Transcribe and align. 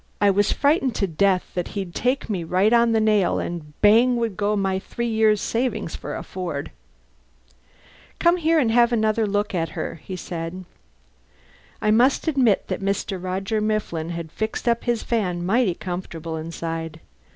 (I 0.19 0.31
was 0.31 0.51
frightened 0.51 0.95
to 0.95 1.05
death 1.05 1.51
that 1.53 1.67
he'd 1.77 1.93
take 1.93 2.27
me 2.27 2.43
right 2.43 2.73
on 2.73 2.91
the 2.91 2.99
nail 2.99 3.37
and 3.37 3.79
bang 3.81 4.15
would 4.15 4.35
go 4.35 4.55
my 4.55 4.79
three 4.79 5.07
years' 5.07 5.41
savings 5.41 5.95
for 5.95 6.15
a 6.15 6.23
Ford.) 6.23 6.71
"Come 8.17 8.37
and 8.37 8.71
have 8.71 8.91
another 8.91 9.27
look 9.27 9.53
at 9.53 9.69
her," 9.77 10.01
he 10.03 10.15
said. 10.15 10.65
I 11.83 11.91
must 11.91 12.27
admit 12.27 12.67
that 12.67 12.81
Mr. 12.81 13.23
Roger 13.23 13.61
Mifflin 13.61 14.09
had 14.09 14.31
fixed 14.31 14.67
up 14.67 14.85
his 14.85 15.03
van 15.03 15.45
mighty 15.45 15.75
comfortably 15.75 16.41
inside. 16.41 16.99